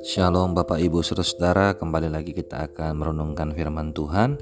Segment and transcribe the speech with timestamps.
[0.00, 4.40] Shalom Bapak Ibu Saudara, kembali lagi kita akan merenungkan firman Tuhan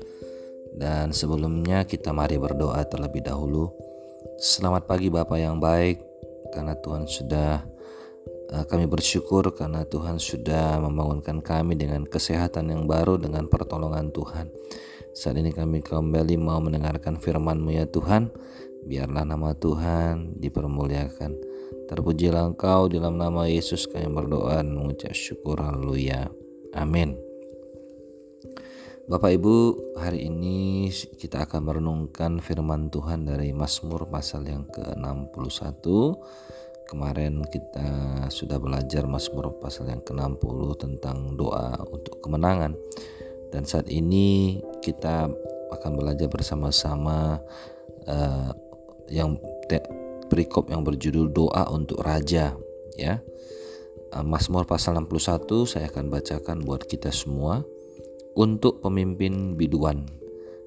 [0.79, 3.75] dan sebelumnya kita mari berdoa terlebih dahulu.
[4.39, 5.99] Selamat pagi Bapak yang baik
[6.55, 7.67] karena Tuhan sudah
[8.55, 14.47] eh, kami bersyukur karena Tuhan sudah membangunkan kami dengan kesehatan yang baru dengan pertolongan Tuhan.
[15.11, 18.31] Saat ini kami kembali mau mendengarkan firman-Mu ya Tuhan.
[18.83, 21.33] Biarlah nama Tuhan dipermuliakan.
[21.87, 26.27] Terpujilah engkau dalam nama Yesus kami berdoa dan mengucap syukur haleluya.
[26.75, 27.15] Amin.
[29.07, 29.57] Bapak Ibu,
[29.99, 35.85] hari ini kita akan merenungkan firman Tuhan dari Mazmur pasal yang ke-61.
[36.89, 37.89] Kemarin kita
[38.31, 42.73] sudah belajar Mazmur pasal yang ke-60 tentang doa untuk kemenangan.
[43.53, 45.29] Dan saat ini kita
[45.77, 47.37] akan belajar bersama-sama
[48.09, 48.51] uh,
[49.11, 49.41] yang
[50.31, 52.55] perikop yang berjudul doa untuk raja
[52.97, 53.21] ya.
[54.13, 57.65] Eh, Mazmur pasal 61 saya akan bacakan buat kita semua
[58.37, 60.09] untuk pemimpin biduan.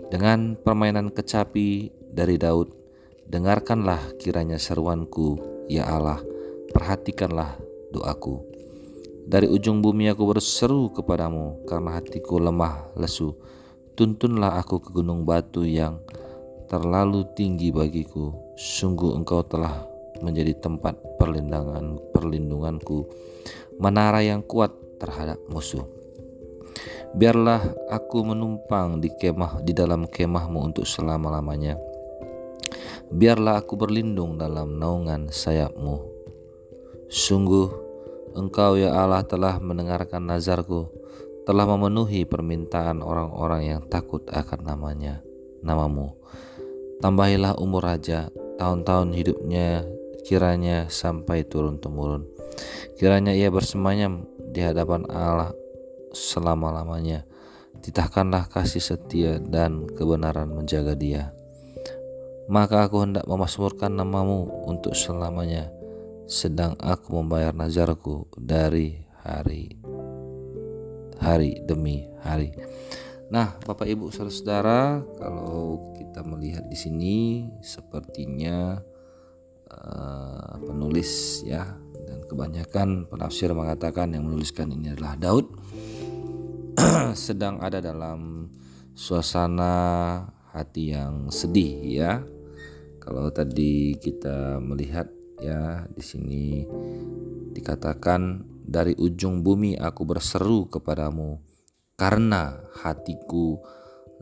[0.09, 2.69] Dengan permainan kecapi dari Daud,
[3.25, 6.22] dengarkanlah kiranya seruanku, ya Allah,
[6.70, 7.58] perhatikanlah
[7.89, 8.45] doaku.
[9.25, 13.33] Dari ujung bumi aku berseru kepadamu karena hatiku lemah lesu.
[13.97, 15.97] Tuntunlah aku ke gunung batu yang
[16.67, 18.33] terlalu tinggi bagiku.
[18.55, 19.85] Sungguh engkau telah
[20.23, 23.08] menjadi tempat perlindungan perlindunganku,
[23.81, 25.83] menara yang kuat terhadap musuh.
[27.16, 31.80] Biarlah aku menumpang di kemah di dalam kemahmu untuk selama-lamanya.
[33.08, 36.03] Biarlah aku berlindung dalam naungan sayapmu.
[37.08, 37.69] Sungguh
[38.36, 40.91] engkau ya Allah telah mendengarkan nazarku,
[41.47, 45.23] telah memenuhi permintaan orang-orang yang takut akan namanya,
[45.66, 46.13] namamu.
[47.02, 48.30] Tambahilah umur raja,
[48.61, 49.83] tahun-tahun hidupnya
[50.23, 52.30] kiranya sampai turun-temurun.
[52.95, 55.52] Kiranya ia bersemayam di hadapan Allah
[56.16, 57.27] selama-lamanya.
[57.83, 61.36] Titahkanlah kasih setia dan kebenaran menjaga dia.
[62.45, 65.73] Maka aku hendak memasmurkan namamu untuk selamanya,
[66.30, 69.76] sedang aku membayar nazarku dari hari
[71.20, 72.53] hari demi hari.
[73.25, 78.77] Nah, Bapak Ibu Saudara, kalau kita melihat di sini sepertinya
[79.73, 81.73] uh, penulis ya
[82.05, 85.58] dan kebanyakan penafsir mengatakan yang menuliskan ini adalah Daud
[87.17, 88.45] sedang ada dalam
[88.93, 89.73] suasana
[90.53, 92.21] hati yang sedih ya.
[93.02, 95.09] Kalau tadi kita melihat
[95.41, 96.61] ya di sini
[97.58, 101.55] dikatakan dari ujung bumi aku berseru kepadamu
[101.95, 103.60] karena hatiku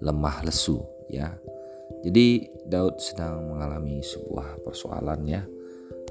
[0.01, 1.33] lemah lesu ya.
[2.05, 5.41] Jadi Daud sedang mengalami sebuah persoalan ya.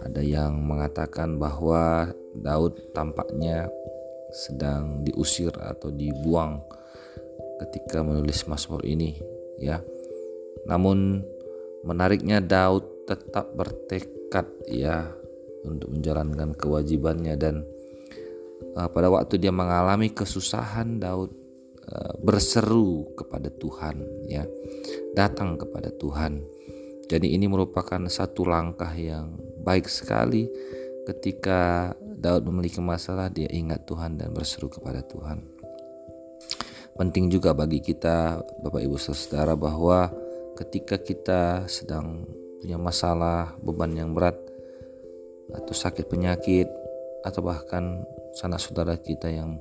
[0.03, 3.71] Ada yang mengatakan bahwa Daud tampaknya
[4.33, 6.59] sedang diusir atau dibuang
[7.63, 9.21] ketika menulis Mazmur ini
[9.63, 9.79] ya.
[10.67, 11.23] Namun
[11.87, 15.11] menariknya Daud tetap bertekad ya
[15.63, 17.63] untuk menjalankan kewajibannya dan
[18.75, 21.42] uh, pada waktu dia mengalami kesusahan Daud
[22.21, 24.45] berseru kepada Tuhan ya.
[25.13, 26.41] Datang kepada Tuhan.
[27.11, 30.49] Jadi ini merupakan satu langkah yang baik sekali
[31.05, 35.43] ketika Daud memiliki masalah dia ingat Tuhan dan berseru kepada Tuhan.
[36.93, 40.13] Penting juga bagi kita Bapak Ibu Saudara bahwa
[40.57, 42.29] ketika kita sedang
[42.63, 44.39] punya masalah beban yang berat
[45.51, 46.71] atau sakit penyakit
[47.27, 48.07] atau bahkan
[48.39, 49.59] sanak saudara kita yang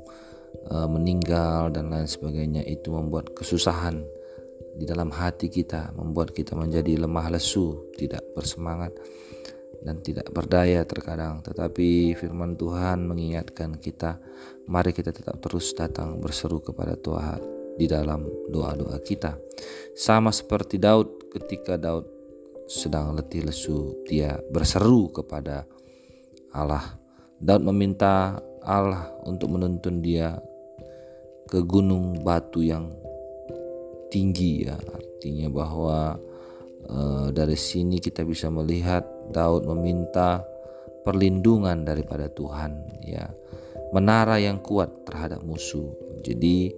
[0.70, 4.04] uh, meninggal dan lain sebagainya itu membuat kesusahan
[4.76, 8.96] di dalam hati kita, membuat kita menjadi lemah lesu, tidak bersemangat
[9.84, 11.44] dan tidak berdaya terkadang.
[11.44, 14.22] Tetapi firman Tuhan mengingatkan kita,
[14.70, 17.42] mari kita tetap terus datang berseru kepada Tuhan
[17.76, 19.36] di dalam doa-doa kita.
[19.98, 22.08] Sama seperti Daud ketika Daud
[22.70, 25.68] sedang letih lesu, dia berseru kepada
[26.56, 26.96] Allah.
[27.42, 30.37] Daud meminta Allah untuk menuntun dia
[31.49, 32.93] ke gunung batu yang
[34.13, 34.78] tinggi ya.
[34.78, 36.16] Artinya bahwa
[36.85, 36.97] e,
[37.34, 39.03] dari sini kita bisa melihat
[39.34, 40.46] Daud meminta
[41.02, 43.28] perlindungan daripada Tuhan ya.
[43.91, 45.91] Menara yang kuat terhadap musuh.
[46.23, 46.72] Jadi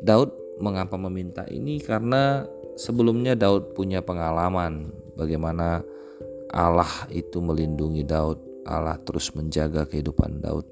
[0.00, 0.32] Daud
[0.62, 1.76] mengapa meminta ini?
[1.82, 2.46] Karena
[2.78, 4.88] sebelumnya Daud punya pengalaman
[5.18, 5.82] bagaimana
[6.48, 10.64] Allah itu melindungi Daud Allah terus menjaga kehidupan Daud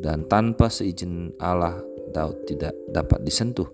[0.00, 1.76] dan tanpa seizin Allah
[2.10, 3.68] Daud tidak dapat disentuh.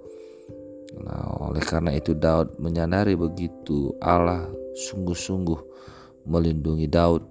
[0.96, 5.60] Nah, oleh karena itu Daud menyadari begitu Allah sungguh-sungguh
[6.28, 7.24] melindungi Daud.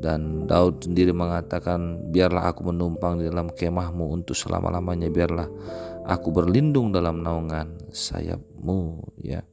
[0.00, 5.12] Dan Daud sendiri mengatakan biarlah aku menumpang di dalam kemahmu untuk selama-lamanya.
[5.12, 5.48] Biarlah
[6.08, 9.44] aku berlindung dalam naungan sayapmu ya.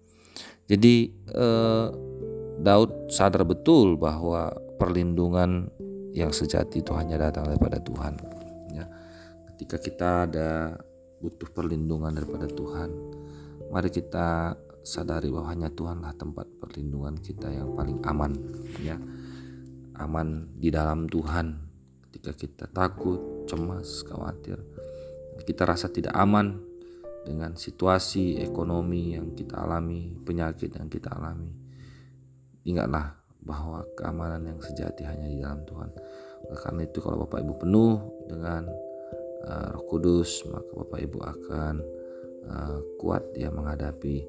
[0.72, 1.88] Jadi eh,
[2.64, 5.68] Daud sadar betul bahwa perlindungan
[6.18, 8.14] yang sejati itu hanya datang daripada Tuhan
[8.74, 8.86] ya
[9.54, 10.50] ketika kita ada
[11.22, 12.90] butuh perlindungan daripada Tuhan
[13.70, 18.34] mari kita sadari bahwa hanya Tuhanlah tempat perlindungan kita yang paling aman
[18.82, 18.98] ya
[19.98, 21.68] aman di dalam Tuhan
[22.08, 24.58] ketika kita takut, cemas, khawatir.
[25.46, 26.58] Kita rasa tidak aman
[27.22, 31.54] dengan situasi ekonomi yang kita alami, penyakit yang kita alami.
[32.66, 33.14] Ingatlah
[33.48, 35.90] bahwa keamanan yang sejati hanya di dalam Tuhan.
[36.48, 37.96] karena itu kalau Bapak Ibu penuh
[38.28, 38.68] dengan
[39.48, 41.76] uh, Roh Kudus, maka Bapak Ibu akan
[42.48, 44.24] uh, kuat ya menghadapi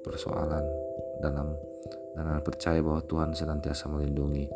[0.00, 0.64] persoalan
[1.20, 1.52] dalam
[2.16, 4.48] dan percaya bahwa Tuhan senantiasa melindungi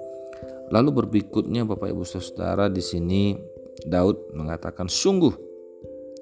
[0.73, 3.37] Lalu berikutnya Bapak Ibu Saudara di sini
[3.85, 5.35] Daud mengatakan sungguh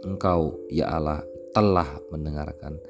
[0.02, 1.22] engkau ya Allah
[1.54, 2.80] telah mendengarkan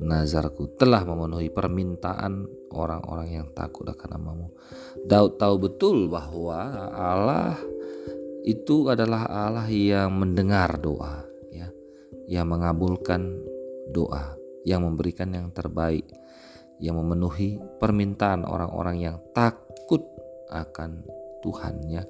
[0.00, 4.48] nazarku telah memenuhi permintaan orang-orang yang takut akan namamu.
[5.04, 7.56] Daud tahu betul bahwa Allah
[8.42, 11.22] itu adalah Allah yang mendengar doa
[11.52, 11.68] ya,
[12.26, 13.38] yang mengabulkan
[13.92, 14.34] doa,
[14.64, 16.08] yang memberikan yang terbaik,
[16.82, 20.02] yang memenuhi permintaan orang-orang yang takut
[20.50, 21.06] akan
[21.42, 22.06] Tuhan ya.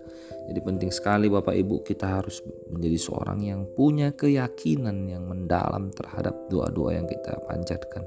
[0.47, 6.37] Jadi penting sekali Bapak Ibu kita harus menjadi seorang yang punya keyakinan yang mendalam terhadap
[6.53, 8.05] doa-doa yang kita panjatkan.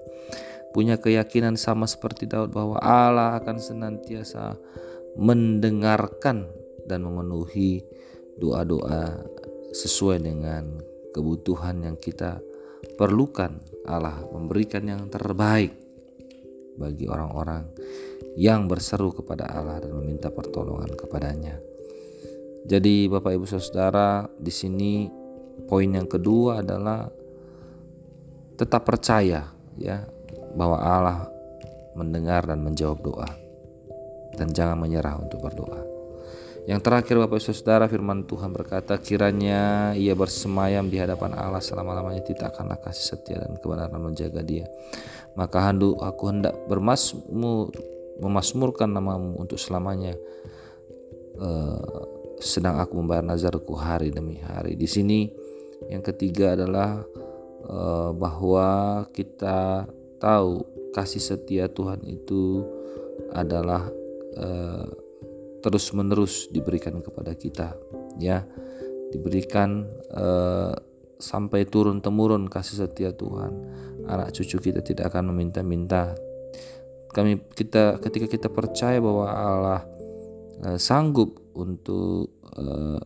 [0.75, 4.59] Punya keyakinan sama seperti Daud bahwa Allah akan senantiasa
[5.15, 6.51] mendengarkan
[6.83, 7.81] dan memenuhi
[8.35, 9.23] doa-doa
[9.71, 10.83] sesuai dengan
[11.15, 12.43] kebutuhan yang kita
[12.99, 13.55] perlukan.
[13.87, 15.71] Allah memberikan yang terbaik
[16.75, 17.71] bagi orang-orang
[18.35, 21.55] yang berseru kepada Allah dan meminta pertolongan kepadanya.
[22.67, 25.07] Jadi Bapak Ibu Saudara, di sini
[25.69, 27.07] poin yang kedua adalah
[28.59, 29.47] tetap percaya
[29.79, 30.03] ya
[30.55, 31.19] bahwa Allah
[31.95, 33.29] mendengar dan menjawab doa
[34.35, 35.95] dan jangan menyerah untuk berdoa.
[36.65, 42.25] Yang terakhir Bapak Ibu Saudara firman Tuhan berkata kiranya ia bersemayam di hadapan Allah selama-lamanya
[42.25, 44.65] tidak akan kasih setia dan kebenaran menjaga dia.
[45.37, 47.69] Maka handuk aku hendak bermasmur
[48.19, 50.15] memasmurkan namamu untuk selamanya.
[51.35, 54.75] Uh, sedang aku membayar nazarku hari demi hari.
[54.75, 55.27] Di sini
[55.87, 57.03] yang ketiga adalah
[57.67, 59.87] uh, bahwa kita
[60.19, 60.63] tahu
[60.95, 62.63] kasih setia Tuhan itu
[63.35, 63.87] adalah
[64.39, 64.87] uh,
[65.59, 67.75] terus menerus diberikan kepada kita
[68.21, 68.45] ya
[69.11, 69.83] diberikan
[70.13, 70.71] uh,
[71.19, 73.51] sampai turun temurun kasih setia Tuhan
[74.07, 76.15] anak cucu kita tidak akan meminta-minta
[77.15, 79.81] kami kita ketika kita percaya bahwa Allah
[80.67, 82.99] uh, sanggup untuk uh,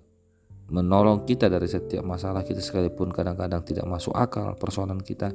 [0.74, 5.30] menolong kita dari setiap masalah kita sekalipun kadang-kadang tidak masuk akal persoalan kita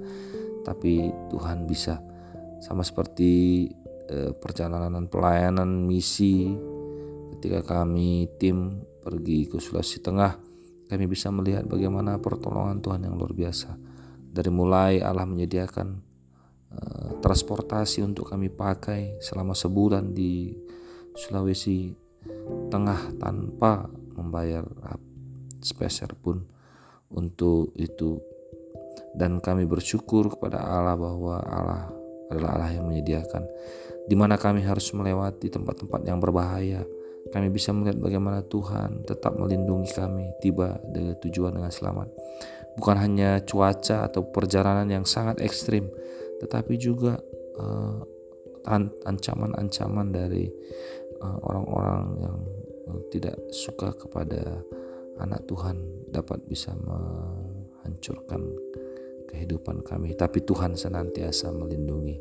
[0.67, 2.03] tapi Tuhan bisa.
[2.59, 3.71] Sama seperti
[4.11, 6.51] uh, perjalanan pelayanan misi
[7.39, 10.35] ketika kami tim pergi ke Sulawesi Tengah
[10.91, 13.79] kami bisa melihat bagaimana pertolongan Tuhan yang luar biasa.
[14.35, 16.15] Dari mulai Allah menyediakan
[17.25, 20.53] transportasi untuk kami pakai selama sebulan di
[21.17, 22.05] Sulawesi
[22.69, 24.65] Tengah tanpa membayar
[25.61, 26.45] spesial pun
[27.13, 28.21] untuk itu.
[29.15, 31.89] Dan kami bersyukur kepada Allah bahwa Allah
[32.29, 33.47] adalah Allah yang menyediakan.
[34.05, 36.83] Di mana kami harus melewati tempat-tempat yang berbahaya.
[37.33, 42.09] Kami bisa melihat bagaimana Tuhan tetap melindungi kami tiba dengan tujuan dengan selamat.
[42.75, 45.89] Bukan hanya cuaca atau perjalanan yang sangat ekstrim,
[46.41, 47.19] tetapi juga
[47.59, 48.01] uh,
[49.05, 50.49] ancaman-ancaman dari
[51.21, 52.39] uh, orang-orang yang
[52.89, 54.65] uh, tidak suka kepada
[55.21, 58.43] anak Tuhan dapat bisa menghancurkan
[59.31, 60.15] kehidupan kami.
[60.15, 62.19] Tapi Tuhan senantiasa melindungi.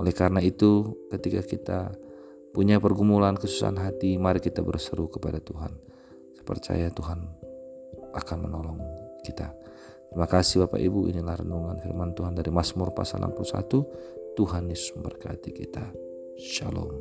[0.00, 1.80] Oleh karena itu, ketika kita
[2.50, 5.72] punya pergumulan kesusahan hati, mari kita berseru kepada Tuhan.
[6.34, 7.20] Saya percaya Tuhan
[8.16, 8.80] akan menolong
[9.22, 9.52] kita.
[10.10, 14.34] Terima kasih Bapak Ibu, inilah renungan firman Tuhan dari Mazmur pasal 61.
[14.34, 15.86] Tuhan Yesus memberkati kita.
[16.34, 16.98] Shalom.